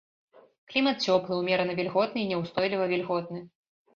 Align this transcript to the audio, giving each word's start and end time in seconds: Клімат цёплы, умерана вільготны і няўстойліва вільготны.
Клімат 0.71 1.03
цёплы, 1.07 1.33
умерана 1.41 1.75
вільготны 1.79 2.19
і 2.23 2.29
няўстойліва 2.31 2.85
вільготны. 2.95 3.39